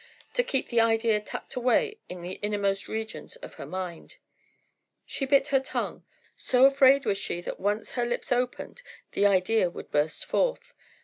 To 0.33 0.43
keep 0.43 0.69
the 0.69 0.81
idea 0.81 1.21
tucked 1.21 1.53
away 1.55 1.99
in 2.09 2.23
the 2.23 2.39
innermost 2.41 2.87
regions 2.87 3.35
of 3.35 3.53
her 3.61 3.67
mind, 3.67 4.15
she 5.05 5.27
bit 5.27 5.49
her 5.49 5.59
tongue, 5.59 6.05
so 6.35 6.65
afraid 6.65 7.05
was 7.05 7.19
she 7.19 7.39
that 7.41 7.59
once 7.59 7.91
her 7.91 8.05
lips 8.07 8.31
opened 8.31 8.81
the 9.11 9.27
idea 9.27 9.69
would 9.69 9.91
burst 9.91 10.25
forth. 10.25 10.73